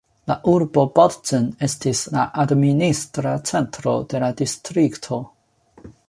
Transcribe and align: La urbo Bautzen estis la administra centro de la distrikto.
La 0.29 0.35
urbo 0.51 0.83
Bautzen 0.99 1.43
estis 1.67 1.99
la 2.15 2.23
administra 2.43 3.33
centro 3.49 3.93
de 4.15 4.23
la 4.25 4.31
distrikto. 4.41 5.21